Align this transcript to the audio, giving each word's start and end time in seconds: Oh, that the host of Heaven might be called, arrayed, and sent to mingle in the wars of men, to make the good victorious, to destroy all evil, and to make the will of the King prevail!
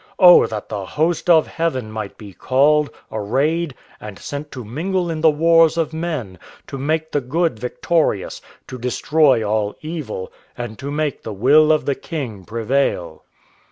Oh, 0.17 0.47
that 0.47 0.67
the 0.67 0.83
host 0.83 1.29
of 1.29 1.45
Heaven 1.45 1.91
might 1.91 2.17
be 2.17 2.33
called, 2.33 2.89
arrayed, 3.11 3.75
and 3.99 4.17
sent 4.17 4.51
to 4.53 4.65
mingle 4.65 5.11
in 5.11 5.21
the 5.21 5.29
wars 5.29 5.77
of 5.77 5.93
men, 5.93 6.39
to 6.65 6.79
make 6.79 7.11
the 7.11 7.21
good 7.21 7.59
victorious, 7.59 8.41
to 8.65 8.79
destroy 8.79 9.43
all 9.47 9.75
evil, 9.83 10.31
and 10.57 10.79
to 10.79 10.89
make 10.89 11.21
the 11.21 11.31
will 11.33 11.71
of 11.71 11.85
the 11.85 11.93
King 11.93 12.45
prevail! 12.45 13.25